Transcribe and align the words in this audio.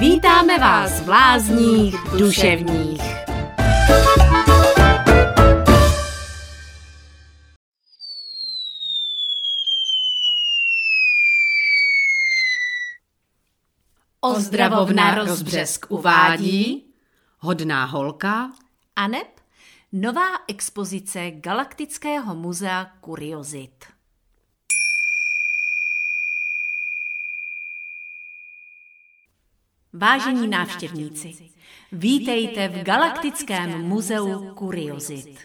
Vítáme 0.00 0.58
vás 0.58 1.00
v 1.00 1.08
lázních 1.08 1.94
duševních. 2.18 3.02
Ozdravovna 14.20 15.14
Rozbřesk 15.14 15.86
uvádí 15.88 16.84
Hodná 17.38 17.84
holka 17.84 18.52
a 18.96 19.08
neb 19.08 19.40
nová 19.92 20.28
expozice 20.48 21.30
Galaktického 21.30 22.34
muzea 22.34 22.84
Kuriozit. 23.00 23.97
Vážení 29.98 30.48
návštěvníci, 30.48 31.34
vítejte 31.92 32.68
v 32.68 32.82
Galaktickém 32.82 33.82
muzeu 33.82 34.54
Kuriozit. 34.54 35.38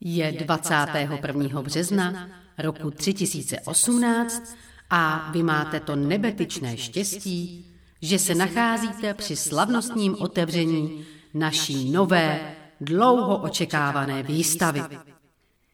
Je 0.00 0.32
21. 0.32 1.62
března 1.62 2.28
roku 2.58 2.90
3018 2.90 4.56
a 4.90 5.30
vy 5.32 5.42
máte 5.42 5.80
to 5.80 5.96
nebetyčné 5.96 6.76
štěstí, 6.76 7.66
že 8.02 8.18
se 8.18 8.34
nacházíte 8.34 9.14
při 9.14 9.36
slavnostním 9.36 10.16
otevření 10.18 11.04
naší 11.34 11.90
nové, 11.90 12.54
dlouho 12.80 13.36
očekávané 13.36 14.22
výstavy. 14.22 14.82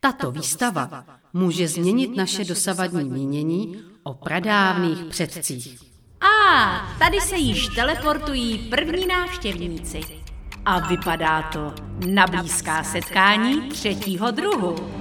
Tato 0.01 0.31
výstava 0.31 1.05
může 1.33 1.69
změnit 1.69 2.17
naše 2.17 2.45
dosavadní 2.45 3.05
mínění 3.05 3.83
o 4.03 4.15
pradávných 4.15 5.05
předcích. 5.05 5.94
A 6.25 6.97
tady 6.99 7.21
se 7.21 7.37
již 7.37 7.69
teleportují 7.69 8.59
první 8.59 9.07
návštěvníci. 9.07 10.01
A 10.65 10.79
vypadá 10.79 11.43
to 11.43 11.75
na 12.07 12.27
blízká 12.27 12.85
setkání 12.85 13.69
třetího 13.69 14.31
druhu. 14.31 15.01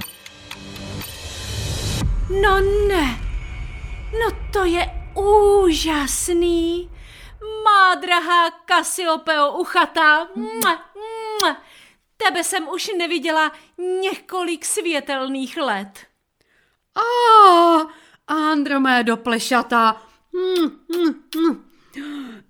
No 2.29 2.59
ne, 2.87 3.19
no 4.19 4.37
to 4.53 4.63
je 4.63 4.85
úžasný. 5.15 6.89
Má 7.65 7.95
drahá 7.95 8.51
Kasiopeo 8.51 9.51
uchata. 9.51 10.27
Mua, 10.35 10.81
mua. 10.95 11.57
Tebe 12.17 12.43
jsem 12.43 12.67
už 12.67 12.91
neviděla 12.97 13.51
několik 14.01 14.65
světelných 14.65 15.57
let. 15.57 15.99
A 16.95 17.03
Andromédo 18.27 19.17
plešata. 19.17 20.01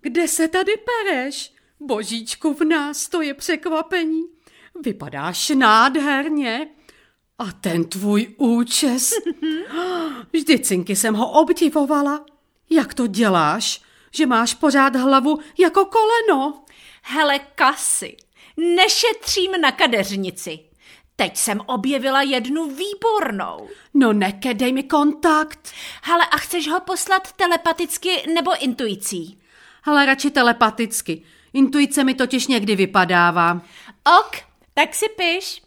Kde 0.01 0.27
se 0.27 0.47
tady 0.47 0.71
pereš? 0.77 1.53
Božíčku, 1.79 2.53
v 2.53 2.61
nás 2.61 3.09
to 3.09 3.21
je 3.21 3.33
překvapení. 3.33 4.23
Vypadáš 4.83 5.49
nádherně. 5.49 6.67
A 7.39 7.51
ten 7.51 7.85
tvůj 7.85 8.35
účes. 8.37 9.13
Vždycinky 10.33 10.95
jsem 10.95 11.15
ho 11.15 11.31
obdivovala. 11.31 12.25
Jak 12.69 12.93
to 12.93 13.07
děláš, 13.07 13.81
že 14.11 14.25
máš 14.25 14.53
pořád 14.53 14.95
hlavu 14.95 15.39
jako 15.59 15.85
koleno? 15.85 16.63
Hele, 17.01 17.39
Kasy, 17.39 18.17
nešetřím 18.57 19.51
na 19.61 19.71
kadeřnici. 19.71 20.59
Teď 21.15 21.37
jsem 21.37 21.61
objevila 21.65 22.21
jednu 22.21 22.69
výbornou. 22.69 23.69
No 23.93 24.13
nekedej 24.13 24.73
mi 24.73 24.83
kontakt. 24.83 25.71
Hele, 26.03 26.25
a 26.31 26.37
chceš 26.37 26.67
ho 26.67 26.79
poslat 26.79 27.31
telepaticky 27.31 28.23
nebo 28.33 28.51
intuicí? 28.63 29.39
Ale 29.83 30.05
radši 30.05 30.31
telepaticky. 30.31 31.23
Intuice 31.53 32.03
mi 32.03 32.13
totiž 32.13 32.47
někdy 32.47 32.75
vypadává. 32.75 33.61
Ok, 34.19 34.37
tak 34.73 34.95
si 34.95 35.05
piš. 35.09 35.61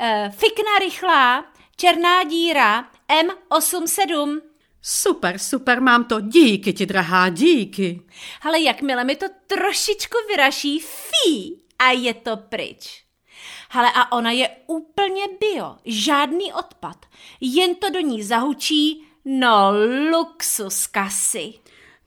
Uh, 0.00 0.30
fikna 0.30 0.78
rychlá, 0.80 1.44
černá 1.76 2.24
díra, 2.24 2.90
M87. 3.22 4.40
Super, 4.82 5.38
super, 5.38 5.80
mám 5.80 6.04
to. 6.04 6.20
Díky 6.20 6.72
ti, 6.72 6.86
drahá, 6.86 7.28
díky. 7.28 8.02
Ale 8.42 8.60
jakmile 8.60 9.04
mi 9.04 9.16
to 9.16 9.26
trošičku 9.46 10.16
vyraší, 10.28 10.80
fí, 10.80 11.64
a 11.78 11.90
je 11.90 12.14
to 12.14 12.36
pryč. 12.36 13.03
Hele, 13.74 13.92
a 13.94 14.12
ona 14.12 14.30
je 14.30 14.48
úplně 14.66 15.22
bio, 15.40 15.76
žádný 15.84 16.52
odpad. 16.52 17.06
Jen 17.40 17.74
to 17.74 17.90
do 17.90 18.00
ní 18.00 18.22
zahučí, 18.22 19.04
no 19.24 19.72
luxus 20.10 20.86
kasy. 20.86 21.54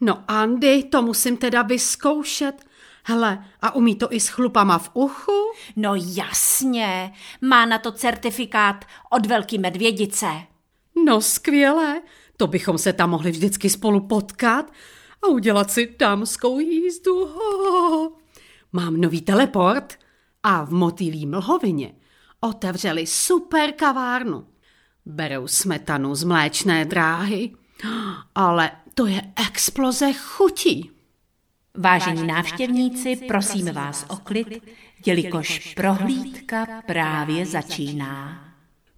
No 0.01 0.23
Andy, 0.27 0.83
to 0.83 1.01
musím 1.01 1.37
teda 1.37 1.61
vyzkoušet. 1.61 2.65
Hele, 3.03 3.45
a 3.61 3.75
umí 3.75 3.95
to 3.95 4.13
i 4.13 4.19
s 4.19 4.27
chlupama 4.27 4.77
v 4.77 4.89
uchu? 4.93 5.31
No 5.75 5.93
jasně, 5.95 7.13
má 7.41 7.65
na 7.65 7.77
to 7.77 7.91
certifikát 7.91 8.85
od 9.09 9.25
Velký 9.25 9.57
medvědice. 9.57 10.27
No 11.05 11.21
skvělé, 11.21 12.01
to 12.37 12.47
bychom 12.47 12.77
se 12.77 12.93
tam 12.93 13.09
mohli 13.09 13.31
vždycky 13.31 13.69
spolu 13.69 13.99
potkat 13.99 14.71
a 15.23 15.27
udělat 15.27 15.71
si 15.71 15.95
dámskou 15.99 16.59
jízdu. 16.59 17.25
Ho. 17.25 18.11
Mám 18.73 19.01
nový 19.01 19.21
teleport 19.21 20.06
a 20.47 20.65
v 20.65 20.71
motýlí 20.71 21.25
mlhovině 21.25 21.91
otevřeli 22.39 23.07
super 23.07 23.71
kavárnu. 23.71 24.47
Berou 25.05 25.47
smetanu 25.47 26.15
z 26.15 26.23
mléčné 26.23 26.85
dráhy, 26.85 27.51
ale 28.35 28.71
to 28.93 29.05
je 29.05 29.21
exploze 29.47 30.13
chutí. 30.13 30.91
Vážení 31.77 32.27
návštěvníci, 32.27 33.15
prosíme 33.15 33.71
vás 33.71 34.05
o 34.09 34.15
klid, 34.15 34.63
jelikož 35.05 35.73
prohlídka 35.75 36.67
právě 36.85 37.45
začíná. 37.45 38.43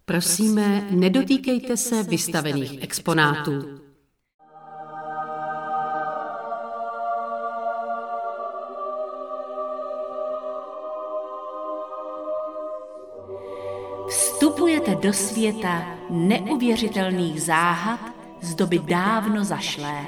Prosíme, 0.06 0.88
nedotýkejte 0.92 1.78
se 1.78 2.04
vystavených 2.04 2.84
exponátů. 2.84 3.89
Vstupujete 14.70 15.08
do 15.08 15.14
světa 15.14 15.98
neuvěřitelných 16.10 17.42
záhad 17.42 18.00
z 18.42 18.56
doby 18.56 18.80
dávno 18.80 19.44
zašlé. 19.44 20.06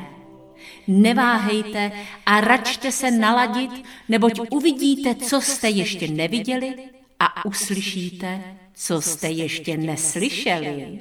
Neváhejte 0.87 1.91
a 2.25 2.41
račte 2.41 2.91
se 2.91 3.11
naladit, 3.11 3.71
neboť 4.09 4.39
uvidíte, 4.49 5.15
co 5.15 5.41
jste 5.41 5.69
ještě 5.69 6.07
neviděli 6.07 6.75
a 7.19 7.45
uslyšíte, 7.45 8.43
co 8.73 9.01
jste 9.01 9.29
ještě 9.29 9.77
neslyšeli. 9.77 10.99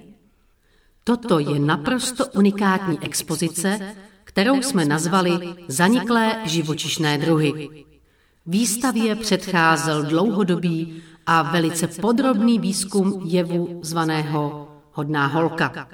Toto 1.04 1.38
je 1.38 1.59
naprosto 1.59 2.26
unikátní 2.26 2.99
expozice, 3.03 3.97
kterou 4.25 4.62
jsme 4.62 4.84
nazvali 4.84 5.31
Zaniklé 5.69 6.41
živočišné 6.44 7.19
druhy. 7.19 7.69
Výstavě 8.47 9.16
předcházel 9.16 10.03
dlouhodobý 10.03 11.03
a 11.30 11.42
velice 11.42 11.86
podrobný 11.86 12.58
výzkum 12.58 13.22
jevu 13.24 13.80
zvaného 13.82 14.68
Hodná 14.92 15.26
holka. 15.26 15.88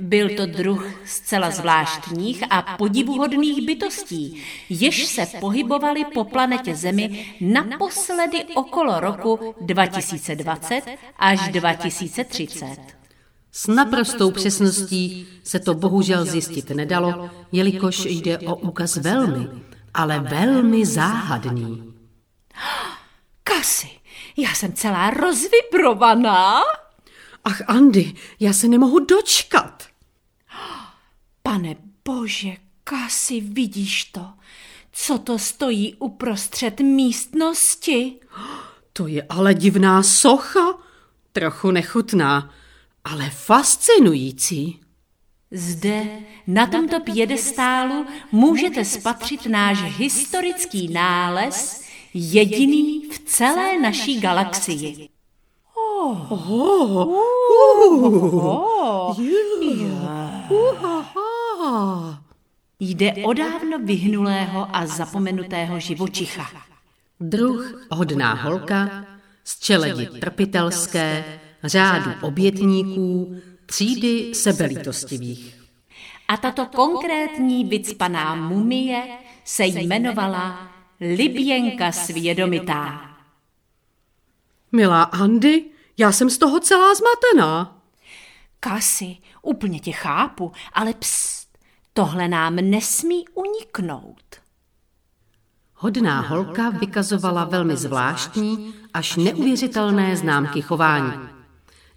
Byl 0.00 0.28
to 0.36 0.46
druh 0.46 0.86
zcela 1.04 1.50
zvláštních 1.50 2.44
a 2.50 2.62
podivuhodných 2.62 3.66
bytostí, 3.66 4.42
jež 4.68 5.06
se 5.06 5.26
pohybovaly 5.40 6.04
po 6.14 6.24
planetě 6.24 6.74
Zemi 6.74 7.36
naposledy 7.40 8.44
okolo 8.54 9.00
roku 9.00 9.54
2020 9.60 10.82
až 11.18 11.48
2030. 11.48 12.76
S 13.52 13.66
naprostou 13.66 14.30
přesností 14.30 15.26
se 15.44 15.60
to 15.60 15.74
bohužel 15.74 16.24
zjistit 16.24 16.70
nedalo, 16.70 17.30
jelikož 17.52 18.04
jde 18.04 18.38
o 18.38 18.56
úkaz 18.56 18.96
velmi, 18.96 19.48
ale 19.94 20.20
velmi 20.20 20.86
záhadný. 20.86 21.94
Kasy, 23.44 23.88
já 24.36 24.54
jsem 24.54 24.72
celá 24.72 25.10
rozvibrovaná. 25.10 26.62
Ach, 27.44 27.62
Andy, 27.66 28.14
já 28.40 28.52
se 28.52 28.68
nemohu 28.68 28.98
dočkat. 28.98 29.82
Pane 31.42 31.76
bože, 32.04 32.56
Kasy, 32.84 33.40
vidíš 33.40 34.04
to? 34.04 34.26
Co 34.92 35.18
to 35.18 35.38
stojí 35.38 35.94
uprostřed 35.94 36.80
místnosti? 36.80 38.14
To 38.92 39.06
je 39.06 39.26
ale 39.28 39.54
divná 39.54 40.02
socha. 40.02 40.78
Trochu 41.32 41.70
nechutná, 41.70 42.50
ale 43.04 43.30
fascinující. 43.30 44.80
Zde, 45.50 46.06
na 46.46 46.66
tomto 46.66 47.00
pědestálu, 47.00 48.06
můžete 48.32 48.84
spatřit 48.84 49.46
náš 49.46 49.82
historický 49.82 50.92
nález, 50.92 51.83
jediný 52.14 53.08
v 53.10 53.18
celé 53.18 53.80
naší 53.80 54.20
galaxii. 54.20 55.08
Oh, 55.76 56.32
oh, 56.32 56.96
oh, 56.96 58.00
oh, 58.46 59.18
yeah. 59.20 60.50
uh, 60.50 62.14
Jde 62.80 63.12
o 63.12 63.32
dávno 63.32 63.78
vyhnulého 63.78 64.76
a 64.76 64.86
zapomenutého 64.86 65.80
živočicha. 65.80 66.46
Druh 67.20 67.86
hodná 67.90 68.34
holka 68.34 69.06
z 69.44 69.60
čeledi 69.60 70.06
trpitelské, 70.06 71.24
řádu 71.64 72.10
obětníků, 72.22 73.36
třídy 73.66 74.34
sebelítostivých. 74.34 75.60
A 76.28 76.36
tato 76.36 76.66
konkrétní 76.66 77.64
vycpaná 77.64 78.34
mumie 78.34 79.02
se 79.44 79.64
jmenovala 79.66 80.73
Liběnka 81.00 81.92
svědomitá. 81.92 83.00
Milá 84.72 85.02
Andy, 85.02 85.64
já 85.98 86.12
jsem 86.12 86.30
z 86.30 86.38
toho 86.38 86.60
celá 86.60 86.94
zmatená. 86.94 87.80
Kasy, 88.60 89.16
úplně 89.42 89.80
tě 89.80 89.92
chápu, 89.92 90.52
ale 90.72 90.94
pst, 90.94 91.58
tohle 91.92 92.28
nám 92.28 92.56
nesmí 92.56 93.24
uniknout. 93.34 94.44
Hodná 95.74 96.20
holka 96.20 96.70
vykazovala 96.70 97.44
velmi 97.44 97.76
zvláštní 97.76 98.74
až 98.94 99.16
neuvěřitelné 99.16 100.16
známky 100.16 100.62
chování. 100.62 101.28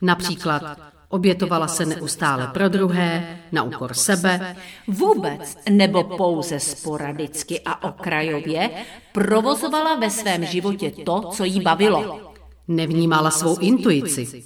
Například 0.01 0.63
obětovala 1.09 1.67
se 1.67 1.85
neustále 1.85 2.47
pro 2.47 2.69
druhé, 2.69 3.39
na 3.51 3.63
úkor 3.63 3.93
sebe. 3.93 4.55
Vůbec 4.87 5.57
nebo 5.69 6.03
pouze 6.03 6.59
sporadicky 6.59 7.61
a 7.65 7.83
okrajově 7.83 8.69
provozovala 9.13 9.95
ve 9.95 10.09
svém 10.09 10.45
životě 10.45 10.91
to, 11.05 11.21
co 11.21 11.43
jí 11.43 11.61
bavilo. 11.61 12.33
Nevnímala 12.67 13.31
svou 13.31 13.57
intuici. 13.57 14.43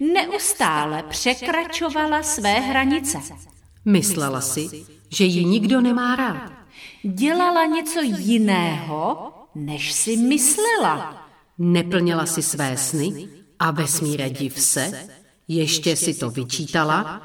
Neustále 0.00 1.02
překračovala 1.02 2.22
své 2.22 2.52
hranice. 2.52 3.18
Myslela 3.84 4.40
si, 4.40 4.84
že 5.10 5.24
ji 5.24 5.44
nikdo 5.44 5.80
nemá 5.80 6.16
rád. 6.16 6.52
Dělala 7.04 7.66
něco 7.66 8.00
jiného, 8.02 9.32
než 9.54 9.92
si 9.92 10.16
myslela. 10.16 11.26
Neplnila 11.58 12.26
si 12.26 12.42
své 12.42 12.76
sny 12.76 13.28
a 13.58 13.70
vesmíre 13.70 14.30
div 14.30 14.60
se, 14.60 15.08
ještě 15.48 15.96
si 15.96 16.14
to 16.14 16.30
vyčítala 16.30 17.22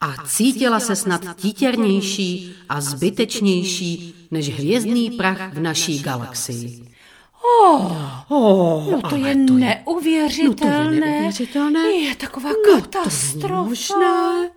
a 0.00 0.14
cítila 0.26 0.80
se 0.80 0.96
snad 0.96 1.36
títěrnější 1.36 2.52
a 2.68 2.80
zbytečnější 2.80 4.14
než 4.30 4.48
hvězdný 4.48 5.10
prach 5.10 5.52
v 5.54 5.60
naší 5.60 5.98
galaxii. 6.02 6.82
Oh, 7.62 7.92
Oh, 8.28 8.90
no 8.90 9.02
to 9.02 9.16
je 9.16 9.24
ale 9.24 9.34
neuvěřitelné. 9.34 10.84
No 10.84 11.00
to 11.00 11.06
je 11.06 11.12
neuvěřitelné. 11.12 11.80
Je 11.90 12.16
taková 12.16 12.50
No, 12.50 12.74
katastrofa. 12.80 13.94
to. 13.94 14.50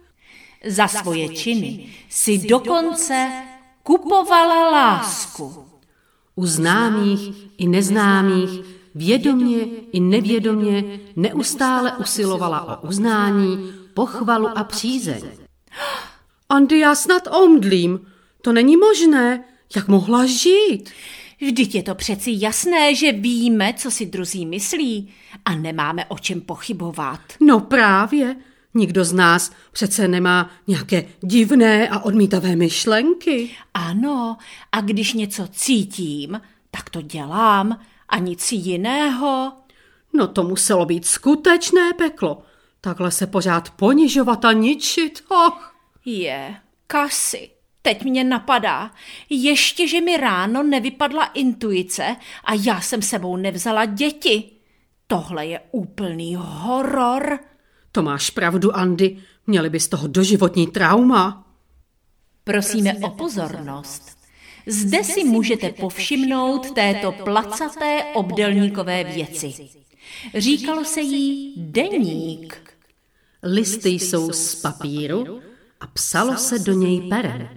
Za 0.68 0.88
svoje 0.88 1.30
činy 1.30 1.86
si 2.10 2.38
dokonce 2.38 3.32
kupovala 3.84 4.70
lásku. 4.72 5.66
U 6.36 6.46
známých 6.46 7.30
i 7.58 7.68
neznámých, 7.68 8.50
vědomě 8.96 9.66
i 9.92 10.00
nevědomě 10.00 11.00
neustále 11.16 11.98
usilovala 11.98 12.84
o 12.84 12.88
uznání, 12.88 13.74
pochvalu 13.94 14.48
a 14.58 14.64
přízeň. 14.64 15.22
Andy, 16.50 16.80
já 16.80 16.96
snad 16.96 17.28
omdlím. 17.28 18.00
To 18.42 18.54
není 18.54 18.78
možné. 18.78 19.44
Jak 19.76 19.88
mohla 19.88 20.26
žít? 20.26 20.90
Vždyť 21.42 21.76
je 21.76 21.84
to 21.84 21.96
přeci 21.96 22.32
jasné, 22.36 22.96
že 22.96 23.12
víme, 23.12 23.74
co 23.78 23.92
si 23.92 24.06
druzí 24.06 24.46
myslí 24.46 25.10
a 25.46 25.56
nemáme 25.56 26.06
o 26.06 26.18
čem 26.18 26.42
pochybovat. 26.42 27.20
No 27.40 27.60
právě. 27.60 28.36
Nikdo 28.74 29.06
z 29.06 29.14
nás 29.14 29.52
přece 29.72 30.08
nemá 30.08 30.50
nějaké 30.68 31.06
divné 31.22 31.90
a 31.90 32.00
odmítavé 32.00 32.56
myšlenky. 32.56 33.50
Ano, 33.74 34.38
a 34.72 34.82
když 34.82 35.14
něco 35.14 35.48
cítím, 35.52 36.42
tak 36.72 36.90
to 36.90 37.02
dělám 37.02 37.80
a 38.12 38.18
nic 38.18 38.52
jiného. 38.52 39.54
No 40.14 40.28
to 40.28 40.44
muselo 40.44 40.86
být 40.86 41.06
skutečné 41.06 41.94
peklo. 41.98 42.42
Takhle 42.82 43.12
se 43.12 43.28
pořád 43.28 43.70
ponižovat 43.70 44.46
a 44.46 44.52
ničit. 44.52 45.24
Och. 45.28 45.76
Je, 46.06 46.56
kasy. 46.88 47.50
Teď 47.82 48.04
mě 48.04 48.24
napadá, 48.24 48.92
ještě, 49.30 49.88
že 49.88 50.02
mi 50.02 50.18
ráno 50.18 50.64
nevypadla 50.64 51.26
intuice 51.26 52.16
a 52.44 52.54
já 52.54 52.82
jsem 52.82 53.02
sebou 53.02 53.38
nevzala 53.38 53.86
děti. 53.86 54.52
Tohle 55.08 55.46
je 55.46 55.62
úplný 55.72 56.36
horor. 56.40 57.40
To 57.92 58.02
máš 58.02 58.30
pravdu, 58.30 58.76
Andy. 58.76 59.18
Měli 59.48 59.70
by 59.70 59.80
z 59.80 59.88
toho 59.88 60.08
doživotní 60.08 60.68
trauma. 60.68 61.48
Prosíme 62.44 62.94
o 62.94 63.10
pozornost. 63.10 64.21
Zde 64.68 65.04
si 65.04 65.24
můžete 65.24 65.70
povšimnout 65.70 66.72
této 66.72 67.12
placaté 67.12 68.04
obdelníkové 68.14 69.04
věci. 69.04 69.54
Říkalo 70.36 70.86
se 70.86 71.02
jí 71.02 71.54
deník. 71.58 72.76
Listy 73.44 73.90
jsou 73.90 74.32
z 74.32 74.56
papíru 74.56 75.42
a 75.80 75.88
psalo 75.88 76.38
se 76.38 76.60
do 76.60 76.74
něj 76.74 77.02
perem. 77.02 77.50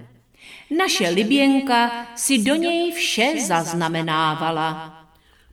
Naše 0.79 1.09
Liběnka 1.09 2.07
si 2.17 2.39
do 2.39 2.55
něj 2.55 2.93
vše 2.93 3.35
zaznamenávala. 3.47 5.01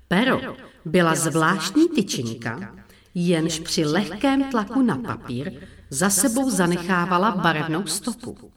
Pero 0.07 0.55
byla 0.85 1.15
zvláštní 1.15 1.89
tyčinka, 1.89 2.75
jenž 3.15 3.59
při 3.59 3.85
lehkém 3.85 4.43
tlaku 4.43 4.81
na 4.81 4.97
papír 4.97 5.67
za 5.89 6.09
sebou 6.09 6.49
zanechávala 6.49 7.31
barevnou 7.31 7.87
stopu. 7.87 8.51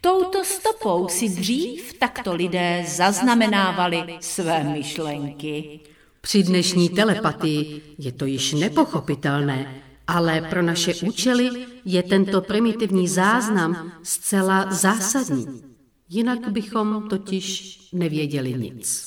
Touto 0.00 0.44
stopou 0.44 1.08
si 1.08 1.28
dřív 1.28 1.98
takto 1.98 2.34
lidé 2.34 2.84
zaznamenávali 2.88 4.18
své 4.20 4.64
myšlenky. 4.64 5.80
Při 6.20 6.42
dnešní 6.42 6.88
telepatii 6.88 7.82
je 7.98 8.12
to 8.12 8.26
již 8.26 8.52
nepochopitelné, 8.52 9.82
ale 10.06 10.40
pro 10.40 10.62
naše 10.62 10.94
účely 10.94 11.66
je 11.84 12.02
tento 12.02 12.40
primitivní 12.40 13.08
záznam 13.08 13.92
zcela 14.02 14.72
zásadní. 14.72 15.62
Jinak 16.08 16.48
bychom 16.48 17.08
totiž 17.08 17.78
nevěděli 17.92 18.54
nic. 18.54 19.06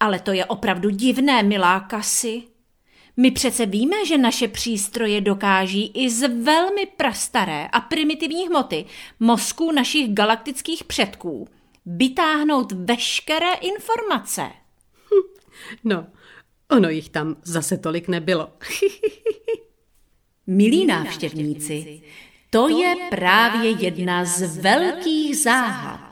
Ale 0.00 0.18
to 0.18 0.32
je 0.32 0.44
opravdu 0.44 0.90
divné, 0.90 1.42
milá 1.42 1.80
Kasy. 1.80 2.42
My 3.16 3.30
přece 3.30 3.66
víme, 3.66 4.06
že 4.06 4.18
naše 4.18 4.48
přístroje 4.48 5.20
dokáží 5.20 5.92
i 5.94 6.10
z 6.10 6.28
velmi 6.28 6.86
prastaré 6.96 7.66
a 7.66 7.80
primitivní 7.80 8.46
hmoty 8.46 8.84
mozků 9.20 9.72
našich 9.72 10.14
galaktických 10.14 10.84
předků 10.84 11.48
vytáhnout 11.86 12.72
veškeré 12.72 13.52
informace. 13.54 14.42
No, 15.84 16.06
ono 16.70 16.88
jich 16.88 17.08
tam 17.08 17.36
zase 17.42 17.78
tolik 17.78 18.08
nebylo. 18.08 18.48
Milí 20.46 20.86
návštěvníci, 20.86 22.02
to 22.50 22.68
je 22.68 22.94
právě 23.10 23.70
jedna 23.70 24.24
z 24.24 24.58
velkých 24.58 25.36
záhad. 25.36 26.05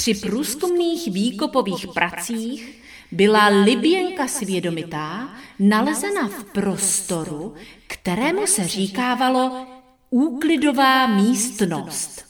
Při 0.00 0.14
průzkumných 0.14 1.12
výkopových 1.12 1.86
pracích 1.94 2.82
byla 3.12 3.46
Liběnka 3.48 4.28
svědomitá 4.28 5.28
nalezena 5.58 6.28
v 6.28 6.44
prostoru, 6.44 7.54
kterému 7.86 8.46
se 8.46 8.68
říkávalo 8.68 9.66
úklidová 10.10 11.06
místnost. 11.06 12.24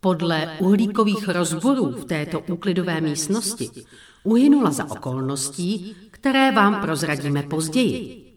Podle 0.00 0.56
uhlíkových 0.58 1.28
rozborů 1.28 1.90
v 1.90 2.04
této 2.04 2.40
úklidové 2.40 3.00
místnosti 3.00 3.70
uhynula 4.24 4.70
za 4.70 4.90
okolností, 4.90 5.96
které 6.10 6.52
vám 6.52 6.80
prozradíme 6.80 7.42
později. 7.42 8.32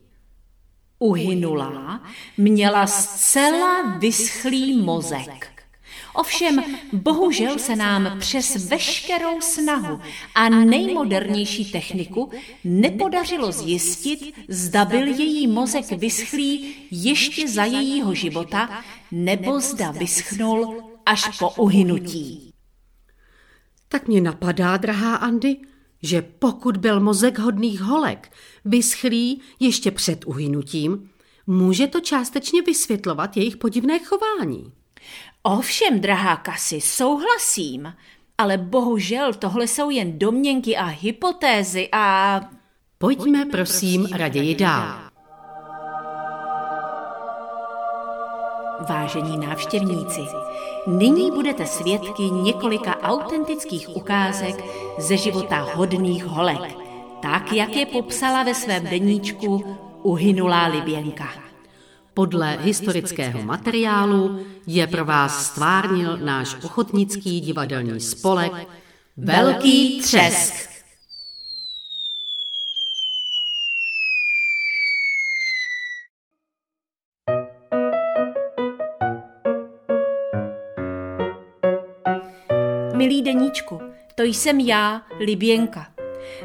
Uhynulá 1.00 2.04
měla 2.38 2.88
zcela 2.88 3.98
vyschlý 3.98 4.82
mozek. 4.82 5.61
Ovšem, 6.13 6.63
bohužel 6.94 7.60
se 7.60 7.75
nám 7.75 8.20
přes 8.20 8.70
veškerou 8.70 9.41
snahu 9.41 10.00
a 10.36 10.50
nejmodernější 10.50 11.72
techniku 11.72 12.32
nepodařilo 12.63 13.51
zjistit, 13.51 14.34
zda 14.48 14.86
byl 14.86 15.08
její 15.08 15.48
mozek 15.48 15.91
vyschlý 15.91 16.75
ještě 16.91 17.48
za 17.48 17.65
jejího 17.65 18.13
života, 18.13 18.84
nebo 19.12 19.60
zda 19.60 19.91
vyschnul 19.91 20.84
až 21.06 21.39
po 21.39 21.50
uhynutí. 21.50 22.53
Tak 23.88 24.08
mě 24.08 24.22
napadá, 24.22 24.77
drahá 24.77 25.15
Andy, 25.15 25.58
že 26.03 26.22
pokud 26.22 26.77
byl 26.77 27.00
mozek 27.00 27.39
hodných 27.39 27.82
holek 27.82 28.32
vyschlý 28.65 29.41
ještě 29.60 29.91
před 29.91 30.25
uhynutím, 30.25 31.10
může 31.48 31.88
to 31.88 32.00
částečně 32.00 32.62
vysvětlovat 32.62 33.38
jejich 33.38 33.58
podivné 33.58 34.00
chování. 34.00 34.72
Ovšem, 35.44 36.00
drahá 36.00 36.36
Kasy, 36.36 36.82
souhlasím, 36.82 37.94
ale 38.38 38.58
bohužel 38.58 39.34
tohle 39.34 39.68
jsou 39.68 39.90
jen 39.90 40.20
domněnky 40.20 40.78
a 40.78 40.86
hypotézy 40.86 41.90
a... 41.92 42.42
Pojďme 42.98 43.46
prosím 43.46 44.06
raději 44.06 44.56
dál. 44.56 45.12
Vážení 48.90 49.38
návštěvníci, 49.38 50.22
nyní 50.88 51.32
budete 51.32 51.66
svědky 51.66 52.24
několika 52.24 53.02
autentických 53.02 53.90
ukázek 53.96 54.64
ze 54.98 55.18
života 55.18 55.68
hodných 55.76 56.26
holek, 56.26 56.76
tak 57.22 57.52
jak 57.52 57.76
je 57.76 57.86
popsala 57.86 58.44
ve 58.44 58.54
svém 58.56 58.84
deníčku 58.84 59.78
uhynulá 60.04 60.68
Liběnka. 60.68 61.50
Podle 62.13 62.58
historického 62.62 63.44
materiálu 63.44 64.46
je 64.68 64.88
pro 64.88 65.06
vás 65.06 65.46
stvárnil 65.46 66.18
náš 66.18 66.56
ochotnický 66.63 67.41
divadelní 67.41 68.00
spolek 68.00 68.51
Velký 69.18 70.01
třesk. 70.01 70.53
Milý 82.96 83.22
deníčku, 83.22 83.80
to 84.15 84.24
jsem 84.24 84.60
já, 84.60 85.01
Liběnka. 85.20 85.88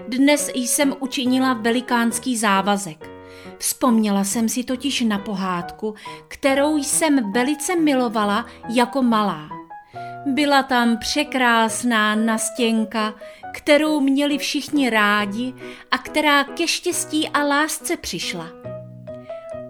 Dnes 0.08 0.50
jsem 0.54 0.94
učinila 1.00 1.54
velikánský 1.54 2.37
závazek. 2.37 3.15
Vzpomněla 3.59 4.25
jsem 4.25 4.49
si 4.49 4.64
totiž 4.64 5.00
na 5.00 5.19
pohádku, 5.19 5.95
kterou 6.28 6.76
jsem 6.76 7.33
velice 7.33 7.76
milovala 7.76 8.47
jako 8.69 9.02
malá. 9.02 9.49
Byla 10.26 10.62
tam 10.62 10.99
překrásná 10.99 12.14
nastěnka, 12.14 13.14
kterou 13.55 14.00
měli 14.00 14.38
všichni 14.38 14.90
rádi 14.90 15.55
a 15.90 15.99
která 15.99 16.45
ke 16.45 16.69
štěstí 16.69 17.28
a 17.28 17.43
lásce 17.43 17.97
přišla. 17.97 18.47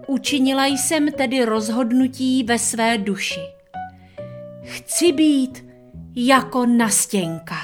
Učinila 0.07 0.65
jsem 0.65 1.11
tedy 1.11 1.45
rozhodnutí 1.45 2.43
ve 2.43 2.59
své 2.59 2.97
duši. 2.97 3.41
Chci 4.63 5.11
být 5.11 5.65
jako 6.15 6.65
nastěnka. 6.65 7.55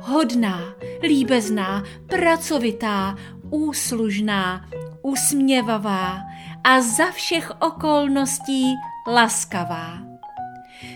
Hodná, 0.00 0.74
líbezná, 1.02 1.84
pracovitá, 2.06 3.16
úslužná, 3.50 4.68
usměvavá 5.02 6.18
a 6.64 6.80
za 6.80 7.10
všech 7.10 7.52
okolností 7.60 8.74
laskavá. 9.06 9.98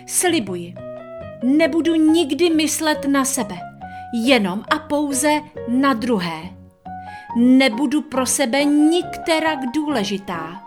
Slibuji, 0.07 0.75
nebudu 1.43 1.95
nikdy 1.95 2.51
myslet 2.51 3.05
na 3.09 3.25
sebe, 3.25 3.59
jenom 4.25 4.65
a 4.71 4.79
pouze 4.79 5.41
na 5.69 5.95
druhé. 5.95 6.43
Nebudu 7.37 8.03
pro 8.03 8.27
sebe 8.27 8.65
nikterak 8.65 9.59
důležitá, 9.75 10.63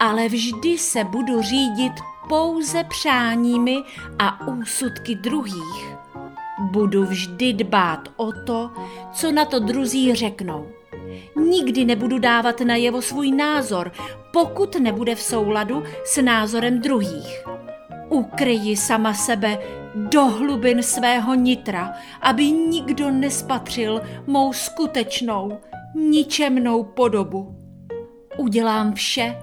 ale 0.00 0.28
vždy 0.28 0.78
se 0.78 1.04
budu 1.04 1.42
řídit 1.42 1.92
pouze 2.28 2.84
přáními 2.84 3.76
a 4.18 4.46
úsudky 4.46 5.14
druhých. 5.14 5.96
Budu 6.58 7.04
vždy 7.04 7.52
dbát 7.52 8.08
o 8.16 8.32
to, 8.32 8.70
co 9.12 9.32
na 9.32 9.44
to 9.44 9.58
druzí 9.58 10.14
řeknou. 10.14 10.77
Nikdy 11.36 11.84
nebudu 11.84 12.18
dávat 12.18 12.60
najevo 12.60 13.02
svůj 13.02 13.30
názor, 13.30 13.92
pokud 14.32 14.80
nebude 14.80 15.14
v 15.14 15.20
souladu 15.20 15.82
s 16.04 16.22
názorem 16.22 16.80
druhých. 16.80 17.44
Ukryji 18.08 18.76
sama 18.76 19.14
sebe 19.14 19.58
do 19.94 20.24
hlubin 20.24 20.82
svého 20.82 21.34
nitra, 21.34 21.92
aby 22.20 22.50
nikdo 22.50 23.10
nespatřil 23.10 24.00
mou 24.26 24.52
skutečnou, 24.52 25.58
ničemnou 25.94 26.84
podobu. 26.84 27.54
Udělám 28.36 28.94
vše, 28.94 29.36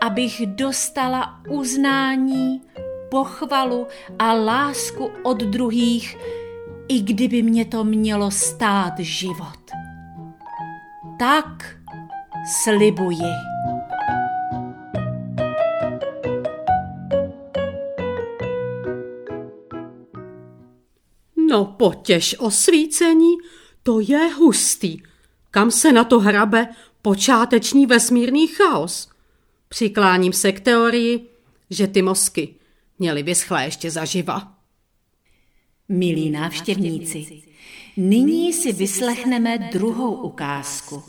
abych 0.00 0.46
dostala 0.46 1.40
uznání, 1.50 2.62
pochvalu 3.10 3.86
a 4.18 4.32
lásku 4.32 5.10
od 5.22 5.38
druhých, 5.38 6.16
i 6.88 7.00
kdyby 7.00 7.42
mě 7.42 7.64
to 7.64 7.84
mělo 7.84 8.30
stát 8.30 8.98
život. 8.98 9.57
Tak 11.18 11.78
slibuji. 12.62 13.18
No 21.48 21.64
potěž 21.64 22.36
osvícení, 22.38 23.36
to 23.82 24.00
je 24.00 24.30
hustý. 24.34 24.98
Kam 25.50 25.70
se 25.70 25.92
na 25.92 26.04
to 26.04 26.20
hrabe 26.20 26.68
počáteční 27.02 27.86
vesmírný 27.86 28.46
chaos? 28.46 29.10
Přikláním 29.68 30.32
se 30.32 30.52
k 30.52 30.60
teorii, 30.60 31.28
že 31.70 31.86
ty 31.86 32.02
mozky 32.02 32.54
měly 32.98 33.22
vyschlé 33.22 33.64
ještě 33.64 33.90
zaživa. 33.90 34.58
Milí 35.88 36.30
návštěvníci, 36.30 37.47
nyní 37.98 38.52
si 38.52 38.72
vyslechneme 38.72 39.58
druhou 39.72 40.14
ukázku. 40.14 41.02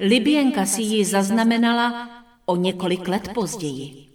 Liběnka 0.00 0.66
si 0.66 0.82
ji 0.82 1.04
zaznamenala 1.04 2.10
o 2.46 2.56
několik 2.56 3.08
let 3.08 3.28
později. 3.34 4.06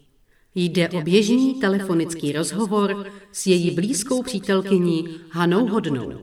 Jde 0.55 0.89
o 0.89 1.01
běžný 1.01 1.53
telefonický 1.53 2.31
rozhovor 2.31 3.11
s 3.31 3.47
její 3.47 3.71
blízkou 3.71 4.23
přítelkyní 4.23 5.07
Hanou 5.31 5.67
Hodnou. 5.67 6.13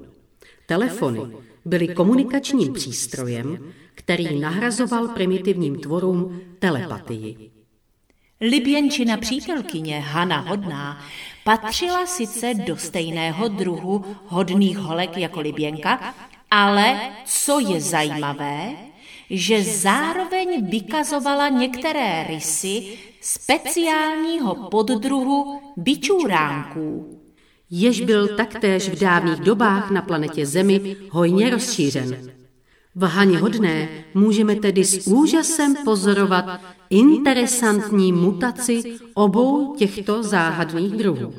Telefony 0.66 1.20
byly 1.64 1.88
komunikačním 1.88 2.72
přístrojem, 2.72 3.72
který 3.94 4.40
nahrazoval 4.40 5.08
primitivním 5.08 5.76
tvorům 5.76 6.40
telepatii. 6.58 7.50
Liběnčina 8.40 9.16
přítelkyně 9.16 10.00
Hana 10.00 10.38
Hodná 10.38 11.00
patřila 11.44 12.06
sice 12.06 12.54
do 12.54 12.76
stejného 12.76 13.48
druhu 13.48 14.04
hodných 14.26 14.78
holek 14.78 15.16
jako 15.16 15.40
Liběnka, 15.40 16.14
ale 16.50 17.00
co 17.24 17.58
je 17.58 17.80
zajímavé, 17.80 18.70
že 19.30 19.62
zároveň 19.62 20.66
vykazovala 20.70 21.48
některé 21.48 22.24
rysy 22.28 22.98
speciálního 23.20 24.54
poddruhu 24.54 25.60
bičuránků. 25.76 27.20
Jež 27.70 28.00
byl 28.00 28.36
taktéž 28.36 28.88
v 28.88 28.98
dávných 28.98 29.40
dobách 29.40 29.90
na 29.90 30.02
planetě 30.02 30.46
Zemi 30.46 30.96
hojně 31.10 31.50
rozšířen. 31.50 32.32
V 32.96 33.02
Haně 33.02 33.38
hodné 33.38 33.88
můžeme 34.14 34.56
tedy 34.56 34.84
s 34.84 35.06
úžasem 35.06 35.74
pozorovat 35.84 36.60
interesantní 36.90 38.12
mutaci 38.12 38.98
obou 39.14 39.74
těchto 39.76 40.22
záhadných 40.22 40.96
druhů. 40.96 41.32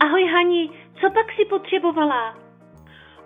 Ahoj 0.00 0.24
Hani, 0.24 0.70
co 1.00 1.10
pak 1.10 1.26
si 1.36 1.44
potřebovala? 1.44 2.38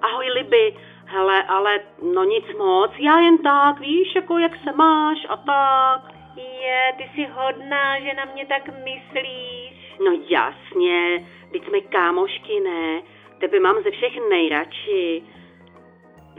Ahoj 0.03 0.27
Liby, 0.31 0.77
hele, 1.07 1.43
ale 1.43 1.81
no 2.15 2.25
nic 2.25 2.45
moc, 2.59 2.91
já 2.99 3.21
jen 3.21 3.39
tak, 3.39 3.81
víš, 3.81 4.15
jako 4.17 4.39
jak 4.39 4.53
se 4.65 4.73
máš 4.73 5.19
a 5.29 5.37
tak. 5.37 6.14
Je, 6.37 6.93
ty 6.97 7.11
jsi 7.15 7.27
hodná, 7.27 8.01
že 8.01 8.15
na 8.15 8.25
mě 8.25 8.47
tak 8.47 8.69
myslíš. 8.85 9.97
No 10.05 10.19
jasně, 10.29 11.27
teď 11.53 11.65
jsme 11.65 11.81
kámošky, 11.81 12.61
ne? 12.61 13.03
Tebe 13.39 13.61
mám 13.61 13.83
ze 13.83 13.91
všech 13.91 14.13
nejradši. 14.29 15.23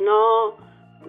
No, 0.05 0.53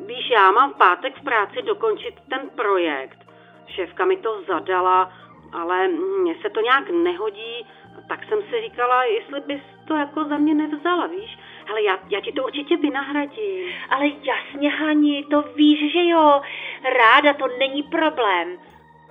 víš, 0.07 0.31
já 0.31 0.53
mám 0.53 0.73
v 0.73 0.77
pátek 0.77 1.19
v 1.19 1.25
práci 1.25 1.63
dokončit 1.63 2.15
ten 2.31 2.51
projekt. 2.57 3.19
Šéfka 3.67 4.05
mi 4.05 4.17
to 4.17 4.43
zadala, 4.43 5.13
ale 5.53 5.89
mně 5.89 6.35
se 6.43 6.51
to 6.51 6.61
nějak 6.61 6.91
nehodí, 6.91 7.67
tak 8.09 8.25
jsem 8.29 8.43
si 8.43 8.61
říkala, 8.61 9.05
jestli 9.05 9.41
bys 9.41 9.61
to 9.89 9.97
jako 9.97 10.25
za 10.25 10.37
mě 10.37 10.55
nevzala, 10.55 11.07
víš? 11.07 11.39
Ale 11.71 11.83
já, 11.83 11.99
já 12.09 12.21
ti 12.21 12.33
to 12.33 12.45
určitě 12.45 12.77
vynahradím. 12.77 13.73
Ale 13.91 14.07
jasně, 14.07 14.71
Hani, 14.71 15.25
to 15.31 15.43
víš, 15.43 15.93
že 15.93 16.05
jo. 16.05 16.41
Ráda, 16.99 17.33
to 17.33 17.47
není 17.59 17.83
problém. 17.83 18.59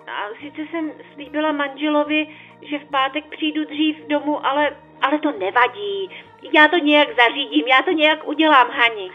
A 0.08 0.30
sice 0.42 0.62
jsem 0.62 0.92
slíbila 1.14 1.52
manželovi, 1.52 2.28
že 2.62 2.80
v 2.80 2.86
pátek 2.86 3.26
přijdu 3.26 3.66
dřív 3.66 4.08
domů, 4.08 4.46
ale, 4.46 4.78
ale 5.02 5.20
to 5.20 5.32
nevadí. 5.32 6.10
Já 6.54 6.68
to 6.68 6.78
nějak 6.78 7.08
zařídím, 7.16 7.68
já 7.68 7.82
to 7.82 7.92
nějak 7.92 8.28
udělám, 8.28 8.70
Hani. 8.70 9.12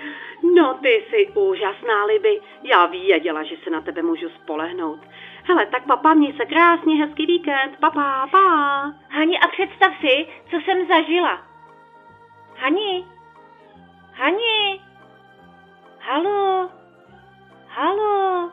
No, 0.55 0.75
ty 0.75 0.89
jsi 0.89 1.29
úžasná, 1.35 2.05
Liby. 2.05 2.41
Já 2.63 2.87
věděla, 2.87 3.43
že 3.43 3.57
se 3.65 3.71
na 3.71 3.81
tebe 3.81 4.03
můžu 4.03 4.29
spolehnout. 4.29 5.01
Hele, 5.45 5.67
tak 5.67 5.87
papa, 5.87 6.15
měj 6.15 6.33
se 6.33 6.47
krásně, 6.47 6.95
hezký 6.95 7.27
víkend. 7.27 7.77
Papa, 7.81 8.29
pa. 8.31 8.95
Hani, 9.09 9.39
a 9.39 9.49
představ 9.49 9.93
si, 10.01 10.27
co 10.51 10.57
jsem 10.57 10.87
zažila. 10.87 11.43
Hani? 12.57 13.05
Hani? 14.13 14.81
Halo? 16.01 16.71
Halo? 17.69 18.51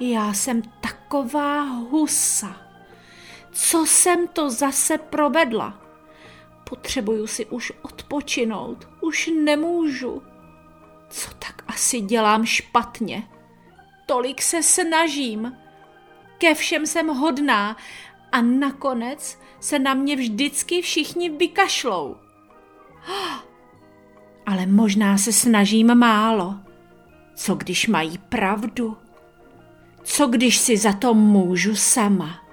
Já 0.00 0.32
jsem 0.32 0.62
tak 0.62 0.98
taková 1.08 1.62
husa. 1.62 2.56
Co 3.52 3.86
jsem 3.86 4.28
to 4.28 4.50
zase 4.50 4.98
provedla? 4.98 5.82
Potřebuju 6.64 7.26
si 7.26 7.46
už 7.46 7.72
odpočinout, 7.82 8.88
už 9.00 9.30
nemůžu. 9.44 10.22
Co 11.08 11.30
tak 11.30 11.64
asi 11.66 12.00
dělám 12.00 12.46
špatně? 12.46 13.28
Tolik 14.06 14.42
se 14.42 14.62
snažím. 14.62 15.56
Ke 16.38 16.54
všem 16.54 16.86
jsem 16.86 17.08
hodná 17.08 17.76
a 18.32 18.40
nakonec 18.42 19.38
se 19.60 19.78
na 19.78 19.94
mě 19.94 20.16
vždycky 20.16 20.82
všichni 20.82 21.30
vykašlou. 21.30 22.16
Ale 24.46 24.66
možná 24.66 25.18
se 25.18 25.32
snažím 25.32 25.94
málo. 25.94 26.54
Co 27.34 27.54
když 27.54 27.86
mají 27.86 28.18
pravdu? 28.18 29.07
Co 30.08 30.26
když 30.26 30.58
si 30.58 30.76
za 30.76 30.92
to 30.92 31.14
můžu 31.14 31.76
sama? 31.76 32.44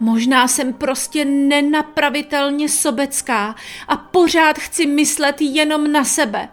Možná 0.00 0.48
jsem 0.48 0.72
prostě 0.72 1.24
nenapravitelně 1.24 2.68
sobecká 2.68 3.54
a 3.88 3.96
pořád 3.96 4.58
chci 4.58 4.86
myslet 4.86 5.40
jenom 5.40 5.92
na 5.92 6.04
sebe. 6.04 6.48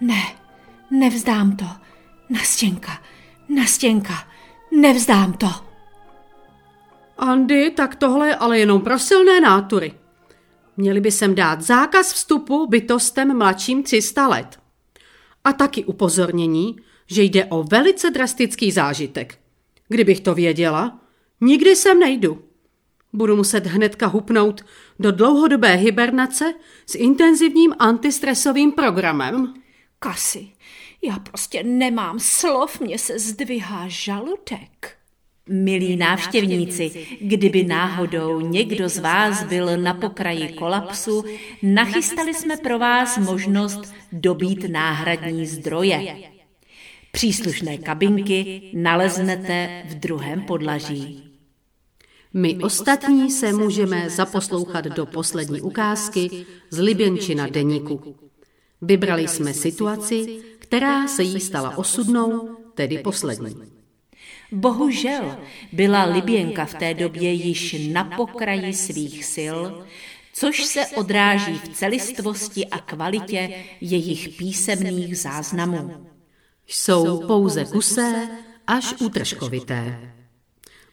Ne, 0.00 0.22
nevzdám 0.90 1.56
to. 1.56 1.64
Nastěnka, 2.28 3.02
nastěnka, 3.48 4.14
nevzdám 4.72 5.32
to. 5.32 5.48
Andy, 7.18 7.70
tak 7.70 7.94
tohle 7.94 8.28
je 8.28 8.36
ale 8.36 8.58
jenom 8.58 8.80
pro 8.80 8.98
silné 8.98 9.40
nátury. 9.40 9.94
Měli 10.76 11.00
by 11.00 11.10
sem 11.10 11.34
dát 11.34 11.62
zákaz 11.62 12.12
vstupu 12.12 12.66
bytostem 12.66 13.38
mladším 13.38 13.82
300 13.82 14.28
let. 14.28 14.60
A 15.44 15.52
taky 15.52 15.84
upozornění, 15.84 16.76
že 17.10 17.22
jde 17.22 17.44
o 17.44 17.62
velice 17.62 18.10
drastický 18.10 18.72
zážitek. 18.72 19.38
Kdybych 19.88 20.20
to 20.20 20.34
věděla, 20.34 21.00
nikdy 21.40 21.76
sem 21.76 22.00
nejdu. 22.00 22.42
Budu 23.12 23.36
muset 23.36 23.66
hnedka 23.66 24.06
hupnout 24.06 24.64
do 24.98 25.12
dlouhodobé 25.12 25.74
hibernace 25.74 26.54
s 26.86 26.94
intenzivním 26.94 27.74
antistresovým 27.78 28.72
programem. 28.72 29.54
Kasy, 29.98 30.48
já 31.02 31.18
prostě 31.18 31.62
nemám 31.62 32.18
slov, 32.20 32.80
mě 32.80 32.98
se 32.98 33.18
zdvihá 33.18 33.84
žaludek. 33.88 34.96
Milí 35.48 35.96
návštěvníci, 35.96 37.06
kdyby 37.20 37.64
náhodou 37.64 38.40
někdo 38.40 38.88
z 38.88 38.98
vás 38.98 39.44
byl 39.44 39.76
na 39.76 39.94
pokraji 39.94 40.48
kolapsu, 40.48 41.24
nachystali 41.62 42.34
jsme 42.34 42.56
pro 42.56 42.78
vás 42.78 43.18
možnost 43.18 43.94
dobít 44.12 44.64
náhradní 44.68 45.46
zdroje. 45.46 46.29
Příslušné 47.12 47.78
kabinky 47.78 48.70
naleznete 48.74 49.82
v 49.88 49.94
druhém 49.94 50.42
podlaží. 50.42 51.30
My 52.34 52.56
ostatní 52.56 53.30
se 53.30 53.52
můžeme 53.52 54.10
zaposlouchat 54.10 54.84
do 54.84 55.06
poslední 55.06 55.60
ukázky 55.60 56.46
z 56.70 56.78
Liběnčina 56.78 57.46
deníku. 57.46 58.16
Vybrali 58.82 59.28
jsme 59.28 59.54
situaci, 59.54 60.38
která 60.58 61.08
se 61.08 61.22
jí 61.22 61.40
stala 61.40 61.78
osudnou, 61.78 62.56
tedy 62.74 62.98
poslední. 62.98 63.56
Bohužel 64.52 65.36
byla 65.72 66.04
Liběnka 66.04 66.64
v 66.64 66.74
té 66.74 66.94
době 66.94 67.32
již 67.32 67.76
na 67.92 68.04
pokraji 68.04 68.74
svých 68.74 69.24
sil, 69.34 69.56
což 70.32 70.64
se 70.64 70.86
odráží 70.86 71.54
v 71.54 71.68
celistvosti 71.68 72.66
a 72.66 72.78
kvalitě 72.78 73.64
jejich 73.80 74.28
písemných 74.28 75.18
záznamů. 75.18 76.06
Jsou 76.72 77.26
pouze 77.26 77.64
kusé 77.64 78.28
až 78.66 78.94
útržkovité. 79.00 80.12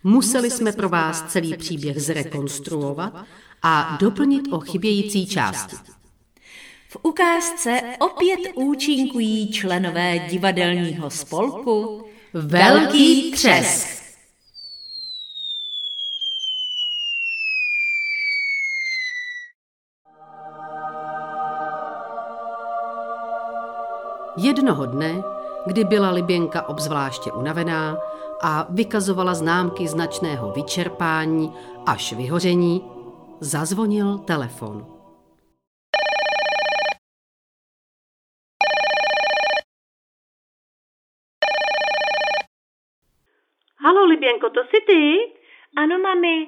Museli 0.03 0.51
jsme 0.51 0.71
pro 0.71 0.89
vás 0.89 1.23
celý 1.27 1.57
příběh 1.57 2.01
zrekonstruovat 2.01 3.25
a 3.63 3.97
doplnit 4.01 4.41
o 4.51 4.59
chybějící 4.59 5.27
části. 5.27 5.75
V 6.89 6.97
ukázce 7.03 7.81
opět 7.99 8.39
účinkují 8.55 9.51
členové 9.51 10.19
divadelního 10.19 11.09
spolku 11.09 12.05
Velký 12.33 13.31
třesk. 13.31 13.87
Jednoho 24.37 24.85
dne, 24.85 25.36
kdy 25.67 25.83
byla 25.83 26.11
Liběnka 26.11 26.69
obzvláště 26.69 27.31
unavená 27.31 27.97
a 28.43 28.67
vykazovala 28.69 29.33
známky 29.33 29.87
značného 29.87 30.51
vyčerpání 30.51 31.53
až 31.87 32.13
vyhoření, 32.13 32.91
zazvonil 33.39 34.17
telefon. 34.17 34.85
Halo, 43.79 44.05
Liběnko, 44.05 44.49
to 44.49 44.59
jsi 44.63 44.81
ty? 44.87 45.17
Ano, 45.77 45.99
mami. 45.99 46.47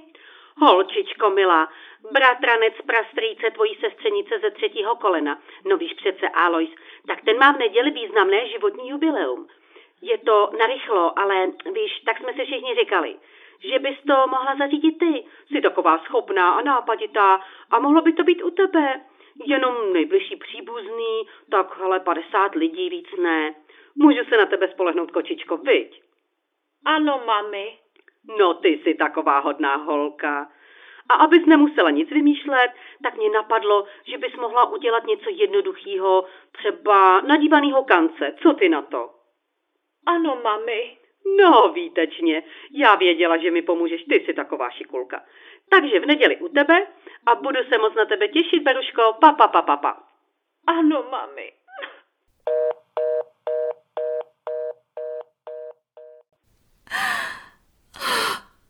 Holčičko 0.61 1.29
milá, 1.29 1.67
bratranec 2.13 2.73
prastrýce 2.87 3.51
tvojí 3.53 3.75
sestřenice 3.75 4.39
ze 4.43 4.51
třetího 4.51 4.95
kolena, 4.95 5.41
no 5.69 5.77
víš 5.77 5.93
přece 5.93 6.29
Alois, 6.29 6.69
tak 7.07 7.21
ten 7.21 7.37
má 7.37 7.51
v 7.51 7.59
neděli 7.59 7.91
významné 7.91 8.47
životní 8.47 8.89
jubileum. 8.89 9.47
Je 10.01 10.17
to 10.17 10.49
narychlo, 10.59 11.19
ale 11.19 11.47
víš, 11.73 11.99
tak 12.05 12.17
jsme 12.17 12.33
si 12.33 12.45
všichni 12.45 12.75
říkali, 12.75 13.15
že 13.63 13.79
bys 13.79 13.97
to 14.07 14.27
mohla 14.27 14.55
zařídit 14.55 14.97
ty. 14.99 15.25
Jsi 15.47 15.61
taková 15.61 15.97
schopná 15.97 16.51
a 16.51 16.61
nápaditá 16.61 17.41
a 17.71 17.79
mohlo 17.79 18.01
by 18.01 18.13
to 18.13 18.23
být 18.23 18.43
u 18.43 18.51
tebe. 18.51 19.01
Jenom 19.45 19.93
nejbližší 19.93 20.35
příbuzný, 20.35 21.27
tak 21.51 21.77
hele 21.77 21.99
50 21.99 22.55
lidí 22.55 22.89
víc 22.89 23.07
ne. 23.17 23.55
Můžu 23.95 24.23
se 24.23 24.37
na 24.37 24.45
tebe 24.45 24.67
spolehnout, 24.67 25.11
kočičko, 25.11 25.57
viď? 25.57 26.01
Ano, 26.85 27.21
mami. 27.25 27.77
No 28.39 28.53
ty 28.53 28.67
jsi 28.67 28.93
taková 28.93 29.39
hodná 29.39 29.75
holka. 29.75 30.49
A 31.09 31.13
abys 31.13 31.45
nemusela 31.45 31.89
nic 31.89 32.09
vymýšlet, 32.09 32.71
tak 33.03 33.17
mě 33.17 33.29
napadlo, 33.29 33.85
že 34.05 34.17
bys 34.17 34.35
mohla 34.35 34.65
udělat 34.65 35.05
něco 35.05 35.29
jednoduchého, 35.29 36.25
třeba 36.51 37.21
nadívanýho 37.21 37.83
kance. 37.83 38.35
Co 38.41 38.53
ty 38.53 38.69
na 38.69 38.81
to? 38.81 39.09
Ano, 40.05 40.39
mami. 40.43 40.97
No, 41.37 41.71
výtečně. 41.73 42.43
Já 42.71 42.95
věděla, 42.95 43.37
že 43.37 43.51
mi 43.51 43.61
pomůžeš, 43.61 44.03
ty 44.03 44.15
jsi 44.15 44.33
taková 44.33 44.69
šikulka. 44.69 45.23
Takže 45.69 45.99
v 45.99 46.05
neděli 46.05 46.37
u 46.37 46.47
tebe 46.47 46.87
a 47.25 47.35
budu 47.35 47.59
se 47.69 47.77
moc 47.77 47.93
na 47.95 48.05
tebe 48.05 48.27
těšit, 48.27 48.63
Beruško. 48.63 49.13
Pa, 49.21 49.31
pa, 49.31 49.47
pa, 49.47 49.61
pa, 49.61 49.77
pa. 49.77 50.03
Ano, 50.67 51.05
mami. 51.11 51.51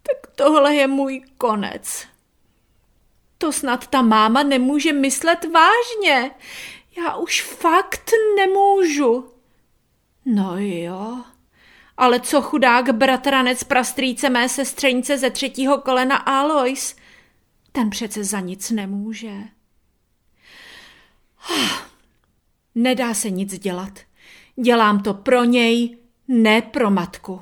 Tak 0.07 0.35
tohle 0.37 0.75
je 0.75 0.87
můj 0.87 1.21
konec. 1.37 2.18
To 3.41 3.51
snad 3.51 3.87
ta 3.87 4.01
máma 4.01 4.43
nemůže 4.43 4.93
myslet 4.93 5.45
vážně. 5.45 6.31
Já 6.97 7.15
už 7.15 7.41
fakt 7.41 8.11
nemůžu. 8.35 9.33
No 10.25 10.57
jo, 10.57 11.23
ale 11.97 12.19
co 12.19 12.41
chudák 12.41 12.89
bratranec 12.89 13.63
prastrýce 13.63 14.29
mé 14.29 14.49
sestřenice 14.49 15.17
ze 15.17 15.29
třetího 15.29 15.77
kolena 15.77 16.17
Alois? 16.17 16.95
Ten 17.71 17.89
přece 17.89 18.23
za 18.23 18.39
nic 18.39 18.71
nemůže. 18.71 19.33
Nedá 22.75 23.13
se 23.13 23.29
nic 23.29 23.59
dělat. 23.59 23.99
Dělám 24.55 25.03
to 25.03 25.13
pro 25.13 25.43
něj, 25.43 25.97
ne 26.27 26.61
pro 26.61 26.91
matku. 26.91 27.41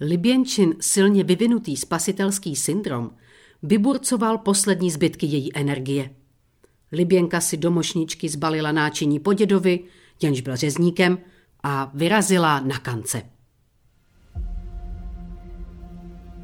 Liběnčin 0.00 0.74
silně 0.80 1.24
vyvinutý 1.24 1.76
spasitelský 1.76 2.56
syndrom 2.56 3.16
vyburcoval 3.62 4.38
poslední 4.38 4.90
zbytky 4.90 5.26
její 5.26 5.56
energie. 5.56 6.10
Liběnka 6.92 7.40
si 7.40 7.56
do 7.56 7.70
mošničky 7.70 8.28
zbalila 8.28 8.72
náčiní 8.72 9.20
po 9.20 9.32
dědovi, 9.32 9.80
jenž 10.22 10.40
byl 10.40 10.56
řezníkem, 10.56 11.18
a 11.62 11.90
vyrazila 11.94 12.60
na 12.60 12.78
kance. 12.78 13.22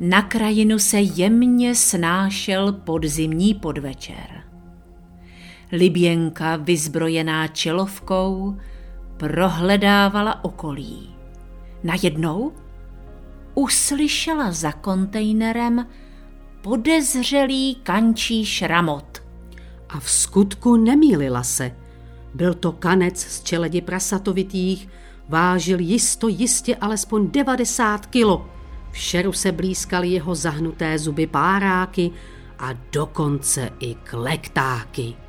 Na 0.01 0.23
krajinu 0.23 0.79
se 0.79 1.01
jemně 1.01 1.75
snášel 1.75 2.73
podzimní 2.73 3.55
podvečer. 3.55 4.45
Liběnka, 5.73 6.57
vyzbrojená 6.57 7.49
čelovkou, 7.49 8.57
prohledávala 9.17 10.45
okolí. 10.45 11.15
Najednou 11.85 12.53
uslyšela 13.55 14.53
za 14.53 14.73
kontejnerem 14.73 15.87
podezřelý 16.69 17.75
kančí 17.75 18.45
šramot. 18.45 19.23
A 19.89 20.01
v 20.01 20.11
skutku 20.11 20.77
nemýlila 20.77 21.43
se. 21.43 21.73
Byl 22.35 22.55
to 22.55 22.73
kanec 22.73 23.21
z 23.21 23.43
čeledi 23.43 23.81
prasatovitých, 23.81 24.89
vážil 25.29 25.81
jisto 25.81 26.29
jistě 26.29 26.77
alespoň 26.77 27.31
90 27.31 28.07
kilo 28.07 28.47
V 28.91 28.99
šeru 28.99 29.33
se 29.33 29.53
blízkaly 29.53 30.09
jeho 30.09 30.35
zahnuté 30.35 30.99
zuby 30.99 31.27
páráky 31.27 32.11
a 32.59 32.73
dokonce 32.93 33.71
i 33.81 33.95
klektáky. 33.95 35.28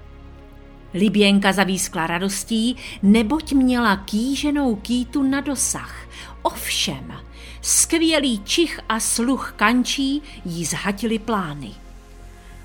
Liběnka 0.93 1.51
zavískla 1.51 2.07
radostí, 2.07 2.75
neboť 3.03 3.53
měla 3.53 3.95
kýženou 3.95 4.75
kýtu 4.75 5.23
na 5.23 5.41
dosah. 5.41 5.95
Ovšem, 6.41 7.13
skvělý 7.61 8.41
čich 8.43 8.79
a 8.89 8.99
sluch 8.99 9.53
kančí 9.55 10.21
jí 10.45 10.65
zhatili 10.65 11.19
plány. 11.19 11.71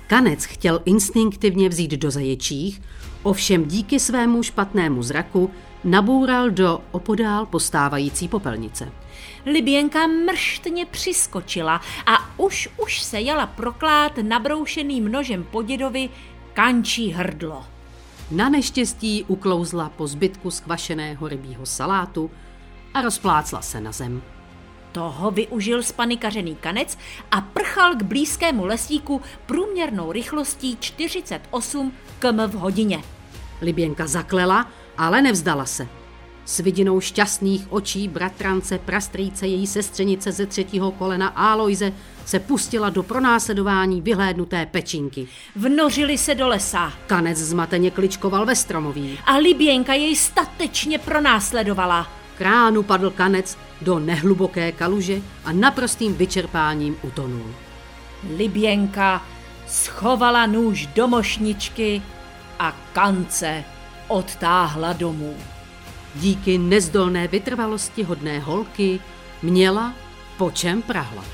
Kanec 0.07 0.45
chtěl 0.45 0.81
instinktivně 0.85 1.69
vzít 1.69 1.91
do 1.91 2.11
zaječích, 2.11 2.81
ovšem 3.23 3.65
díky 3.65 3.99
svému 3.99 4.43
špatnému 4.43 5.03
zraku 5.03 5.51
naboural 5.83 6.49
do 6.49 6.81
opodál 6.91 7.45
postávající 7.45 8.27
popelnice. 8.27 8.91
Liběnka 9.45 10.07
mrštně 10.07 10.85
přiskočila 10.85 11.81
a 12.05 12.39
už 12.39 12.69
už 12.77 13.01
se 13.01 13.21
jala 13.21 13.47
proklát 13.47 14.17
nabroušeným 14.17 15.11
nožem 15.11 15.43
po 15.43 15.61
dědovi 15.61 16.09
kančí 16.53 17.11
hrdlo. 17.11 17.74
Na 18.31 18.49
neštěstí 18.49 19.23
uklouzla 19.23 19.89
po 19.89 20.07
zbytku 20.07 20.51
skvašeného 20.51 21.27
rybího 21.27 21.65
salátu 21.65 22.31
a 22.93 23.01
rozplácla 23.01 23.61
se 23.61 23.81
na 23.81 23.91
zem. 23.91 24.21
Toho 24.91 25.31
využil 25.31 25.83
spanikařený 25.83 26.55
kanec 26.55 26.97
a 27.31 27.41
prchal 27.41 27.95
k 27.95 28.03
blízkému 28.03 28.65
lesíku 28.65 29.21
průměrnou 29.45 30.11
rychlostí 30.11 30.77
48 30.79 31.93
km 32.19 32.39
v 32.39 32.53
hodině. 32.53 33.03
Liběnka 33.61 34.07
zaklela, 34.07 34.71
ale 34.97 35.21
nevzdala 35.21 35.65
se. 35.65 35.87
S 36.45 36.59
vidinou 36.59 36.99
šťastných 36.99 37.73
očí 37.73 38.07
bratrance, 38.07 38.77
prastrýce, 38.77 39.47
její 39.47 39.67
sestřenice 39.67 40.31
ze 40.31 40.45
třetího 40.45 40.91
kolena 40.91 41.27
Aloise 41.27 41.93
se 42.25 42.39
pustila 42.39 42.89
do 42.89 43.03
pronásledování 43.03 44.01
vyhlédnuté 44.01 44.65
pečinky. 44.65 45.27
Vnořili 45.55 46.17
se 46.17 46.35
do 46.35 46.47
lesa 46.47 46.93
Kanec 47.07 47.37
zmateně 47.37 47.91
kličkoval 47.91 48.45
ve 48.45 48.55
stromoví. 48.55 49.19
a 49.25 49.37
Liběnka 49.37 49.93
jej 49.93 50.15
statečně 50.15 50.99
pronásledovala. 50.99 52.07
Kránu 52.37 52.83
padl 52.83 53.09
kanec 53.09 53.57
do 53.81 53.99
nehluboké 53.99 54.71
kaluže 54.71 55.21
a 55.45 55.51
naprostým 55.51 56.13
vyčerpáním 56.13 56.97
utonul. 57.01 57.55
Liběnka 58.37 59.21
schovala 59.67 60.45
nůž 60.45 60.85
do 60.85 61.07
mošničky 61.07 62.01
a 62.59 62.75
kance 62.93 63.63
odtáhla 64.07 64.93
domů. 64.93 65.35
Díky 66.15 66.57
nezdolné 66.57 67.27
vytrvalosti 67.27 68.03
hodné 68.03 68.39
holky 68.39 68.99
měla 69.41 69.93
po 70.37 70.51
čem 70.51 70.81
prahla. 70.81 71.25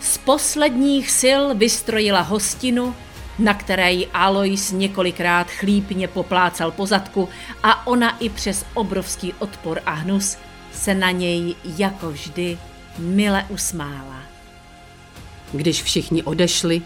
Z 0.00 0.18
posledních 0.18 1.10
sil 1.20 1.42
vystrojila 1.54 2.20
hostinu, 2.20 2.94
na 3.38 3.54
které 3.54 3.92
jí 3.92 4.06
Alois 4.06 4.72
několikrát 4.72 5.50
chlípně 5.50 6.08
poplácal 6.08 6.70
po 6.70 6.86
zadku 6.86 7.28
a 7.62 7.86
ona 7.86 8.18
i 8.18 8.28
přes 8.28 8.66
obrovský 8.74 9.32
odpor 9.38 9.80
a 9.86 9.90
hnus 9.90 10.36
se 10.72 10.94
na 10.94 11.10
něj 11.10 11.54
jako 11.64 12.10
vždy 12.10 12.58
mile 12.98 13.46
usmála. 13.48 14.22
Když 15.52 15.82
všichni 15.82 16.22
odešli, 16.22 16.82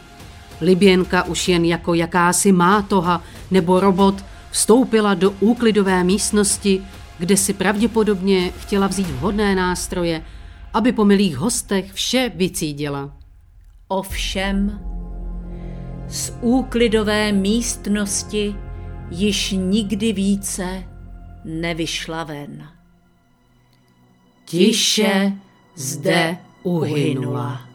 Liběnka 0.60 1.22
už 1.22 1.48
jen 1.48 1.64
jako 1.64 1.94
jakási 1.94 2.52
mátoha 2.52 3.22
nebo 3.50 3.80
robot 3.80 4.24
vstoupila 4.50 5.14
do 5.14 5.30
úklidové 5.30 6.04
místnosti, 6.04 6.82
kde 7.18 7.36
si 7.36 7.52
pravděpodobně 7.52 8.50
chtěla 8.60 8.86
vzít 8.86 9.06
vhodné 9.06 9.54
nástroje, 9.54 10.22
aby 10.74 10.92
po 10.92 11.04
milých 11.04 11.36
hostech 11.36 11.92
vše 11.92 12.32
vycídila. 12.34 13.16
Ovšem, 13.88 14.80
z 16.08 16.32
úklidové 16.40 17.32
místnosti 17.32 18.56
již 19.10 19.50
nikdy 19.50 20.12
více 20.12 20.84
nevyšla 21.44 22.24
ven. 22.24 22.68
Tiše 24.44 25.32
zde 25.74 26.36
uhynula. 26.62 27.65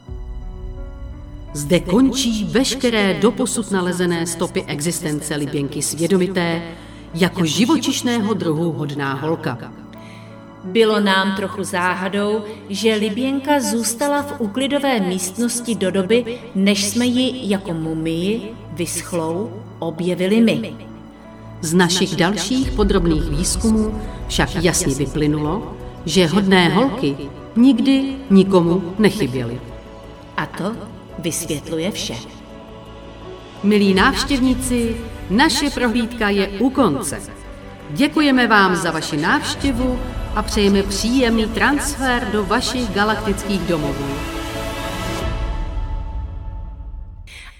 Zde 1.52 1.80
končí 1.80 2.44
veškeré 2.44 3.14
doposud 3.14 3.70
nalezené 3.70 4.26
stopy 4.26 4.64
existence 4.66 5.36
Liběnky 5.36 5.82
svědomité 5.82 6.62
jako 7.14 7.44
živočišného 7.44 8.34
druhu 8.34 8.72
hodná 8.72 9.14
holka. 9.14 9.72
Bylo 10.64 11.00
nám 11.00 11.36
trochu 11.36 11.64
záhadou, 11.64 12.44
že 12.68 12.94
Liběnka 12.94 13.60
zůstala 13.60 14.22
v 14.22 14.40
úklidové 14.40 15.00
místnosti 15.00 15.74
do 15.74 15.90
doby, 15.90 16.38
než 16.54 16.84
jsme 16.84 17.06
ji 17.06 17.50
jako 17.50 17.74
mumii 17.74 18.54
vyschlou 18.72 19.50
objevili 19.78 20.40
my. 20.40 20.74
Z 21.60 21.74
našich 21.74 22.16
dalších 22.16 22.70
podrobných 22.70 23.22
výzkumů 23.22 24.00
však 24.28 24.64
jasně 24.64 24.94
vyplynulo, 24.94 25.76
že 26.06 26.26
hodné 26.26 26.68
holky 26.68 27.16
nikdy 27.56 28.16
nikomu 28.30 28.94
nechyběly. 28.98 29.60
A 30.36 30.46
to 30.46 30.76
vysvětluje 31.22 31.90
vše. 31.90 32.14
Milí 33.62 33.94
návštěvníci, 33.94 34.96
naše 35.30 35.70
prohlídka 35.70 36.28
je 36.28 36.48
u 36.48 36.70
konce. 36.70 37.20
Děkujeme 37.90 38.46
vám 38.46 38.76
za 38.76 38.90
vaši 38.90 39.16
návštěvu 39.16 39.98
a 40.34 40.42
přejeme 40.42 40.82
příjemný 40.82 41.46
transfer 41.46 42.28
do 42.32 42.44
vašich 42.44 42.90
galaktických 42.90 43.60
domovů. 43.60 44.14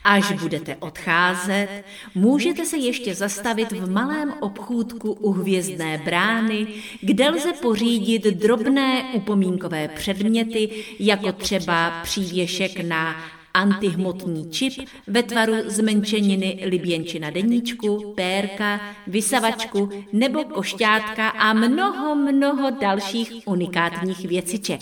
Až 0.05 0.33
budete 0.33 0.77
odcházet, 0.77 1.69
můžete 2.15 2.67
se 2.67 2.77
ještě 2.77 3.15
zastavit 3.15 3.73
v 3.73 3.91
malém 3.91 4.35
obchůdku 4.41 5.13
u 5.13 5.33
hvězdné 5.33 6.03
brány, 6.05 6.67
kde 7.01 7.31
lze 7.31 7.53
pořídit 7.53 8.23
drobné 8.23 9.05
upomínkové 9.13 9.89
předměty, 9.89 10.85
jako 10.99 11.33
třeba 11.33 11.91
přívěšek 12.03 12.81
na 12.81 13.17
antihmotný 13.55 14.51
čip 14.51 14.73
ve 15.07 15.23
tvaru 15.23 15.55
zmenšeniny 15.67 16.63
liběnčina 16.67 17.31
deníčku, 17.31 18.13
pérka, 18.17 18.81
vysavačku 19.07 19.91
nebo 20.13 20.45
košťátka 20.45 21.29
a 21.29 21.53
mnoho, 21.53 22.15
mnoho 22.15 22.71
dalších 22.71 23.33
unikátních 23.45 24.29
věciček. 24.29 24.81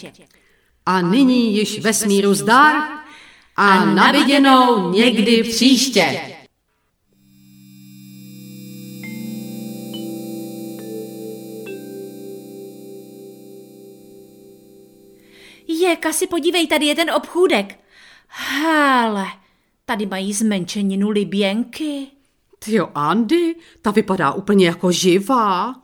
A 0.87 1.01
nyní 1.01 1.57
již 1.57 1.81
vesmíru 1.81 2.35
zdar 2.35 2.75
a 3.57 3.85
naviděnou 3.85 4.91
někdy 4.91 5.43
příště. 5.43 6.21
Je, 15.69 15.97
Kasi, 15.97 16.27
podívej, 16.27 16.67
tady 16.67 16.87
je 16.87 16.95
ten 16.95 17.11
obchůdek. 17.11 17.80
Hele, 18.31 19.27
tady 19.85 20.07
mají 20.07 20.33
zmenšeninu 20.33 21.11
liběnky. 21.11 22.07
Tyjo, 22.59 22.89
Andy, 22.95 23.55
ta 23.83 23.91
vypadá 23.91 24.33
úplně 24.33 24.67
jako 24.67 24.93
živá. 24.93 25.75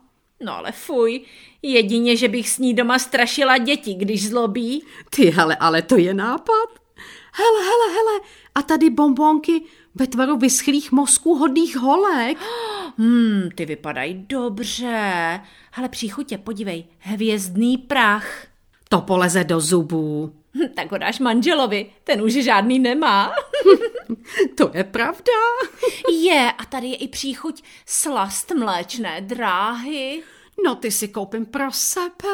No 0.40 0.56
ale 0.56 0.72
fuj, 0.72 1.24
jedině, 1.62 2.16
že 2.16 2.28
bych 2.28 2.48
s 2.48 2.58
ní 2.58 2.74
doma 2.74 2.98
strašila 2.98 3.58
děti, 3.58 3.94
když 3.94 4.28
zlobí. 4.28 4.82
Ty, 5.10 5.30
hele, 5.30 5.56
ale 5.56 5.82
to 5.82 5.96
je 5.96 6.14
nápad. 6.14 6.68
Hele, 7.32 7.64
hele, 7.64 7.94
hele, 7.94 8.20
a 8.54 8.62
tady 8.62 8.90
bombonky 8.90 9.62
ve 9.94 10.06
tvaru 10.06 10.36
vyschlých 10.36 10.92
mozků 10.92 11.34
hodných 11.34 11.76
holek. 11.76 12.38
Hmm, 12.98 13.48
ty 13.54 13.66
vypadají 13.66 14.26
dobře. 14.28 15.40
Hele, 15.70 15.88
příchutě, 15.88 16.38
podívej, 16.38 16.84
hvězdný 16.98 17.78
prach. 17.78 18.46
To 18.88 19.00
poleze 19.00 19.44
do 19.44 19.60
zubů. 19.60 20.32
Hm, 20.56 20.68
Tak 20.74 20.92
ho 20.92 20.98
dáš 20.98 21.18
manželovi, 21.18 21.92
ten 22.04 22.22
už 22.22 22.32
žádný 22.32 22.78
nemá. 22.78 23.32
To 24.54 24.70
je 24.74 24.84
pravda. 24.84 25.32
Je, 26.12 26.52
a 26.58 26.64
tady 26.64 26.86
je 26.86 26.96
i 26.96 27.08
příchuť 27.08 27.62
slast 27.86 28.50
mléčné 28.54 29.20
dráhy. 29.20 30.22
No 30.64 30.74
ty 30.74 30.90
si 30.90 31.08
koupím 31.08 31.46
pro 31.46 31.72
sebe. 31.72 32.28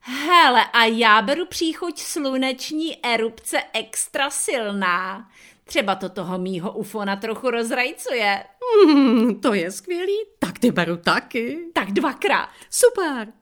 Hele, 0.00 0.64
a 0.72 0.84
já 0.84 1.22
beru 1.22 1.46
příchuť 1.46 1.98
sluneční 2.00 3.06
erupce 3.06 3.62
extra 3.72 4.30
silná. 4.30 5.28
Třeba 5.64 5.94
to 5.94 6.08
toho 6.08 6.38
mýho 6.38 6.72
ufona 6.72 7.16
trochu 7.16 7.50
rozrajcuje. 7.50 8.44
Hmm, 8.84 9.40
to 9.40 9.54
je 9.54 9.70
skvělý. 9.70 10.16
Tak 10.38 10.58
ty 10.58 10.70
beru 10.70 10.96
taky. 10.96 11.58
Tak 11.72 11.92
dvakrát. 11.92 12.48
Super. 12.70 13.32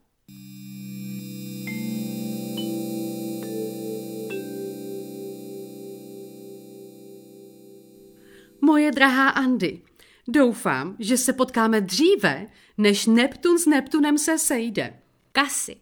Moje 8.67 8.93
drahá 8.93 9.29
Andy, 9.29 9.83
doufám, 10.29 10.97
že 10.99 11.17
se 11.17 11.33
potkáme 11.33 11.81
dříve, 11.81 12.47
než 12.79 13.07
Neptun 13.07 13.59
s 13.59 13.67
Neptunem 13.67 14.19
se 14.19 14.39
sejde. 14.39 15.01
Kasy, 15.33 15.77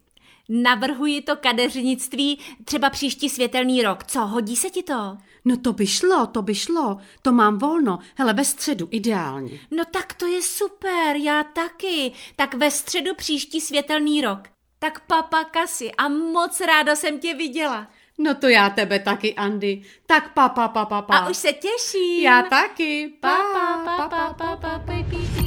Navrhuji 0.49 1.23
to 1.23 1.37
kadeřnictví 1.37 2.38
třeba 2.64 2.90
příští 2.90 3.29
světelný 3.29 3.83
rok. 3.83 4.05
Co, 4.05 4.20
hodí 4.20 4.57
se 4.57 4.70
ti 4.70 4.83
to? 4.83 5.16
No 5.44 5.57
to 5.57 5.73
by 5.73 5.87
šlo, 5.87 6.27
to 6.27 6.42
by 6.42 6.55
šlo. 6.55 6.99
To 7.23 7.33
mám 7.33 7.59
volno. 7.59 7.99
Hele, 8.14 8.33
ve 8.33 8.44
středu, 8.44 8.88
ideálně. 8.90 9.61
No 9.70 9.85
tak 9.85 10.14
to 10.14 10.27
je 10.27 10.42
super, 10.42 11.16
já 11.16 11.44
taky. 11.44 12.12
Tak 12.37 12.55
ve 12.55 12.70
středu 12.70 13.14
příští 13.14 13.61
světelný 13.61 14.20
rok. 14.20 14.40
Tak 14.79 15.07
papa 15.07 15.44
Kasi 15.44 15.92
a 15.92 16.09
moc 16.09 16.61
ráda 16.61 16.97
jsem 16.97 17.18
tě 17.18 17.35
viděla. 17.35 17.88
No 18.18 18.35
to 18.35 18.48
já 18.48 18.70
tebe 18.70 18.98
taky, 18.98 19.35
Andy. 19.35 19.83
Tak 20.07 20.33
pa, 20.35 20.48
pa, 20.48 20.68
pa, 20.68 20.85
pa, 20.85 21.03
pa. 21.03 21.16
A 21.18 21.29
už 21.29 21.37
se 21.37 21.53
těším. 21.53 22.22
Já 22.22 22.42
taky. 22.42 23.12
Pa, 23.20 23.37
pa, 23.53 23.83
pa, 23.85 24.09
pa, 24.09 24.09
pa, 24.09 24.35
pa, 24.35 24.57
pa, 24.57 24.57
pa, 24.57 24.79
pa, 24.79 25.38
pa. 25.38 25.43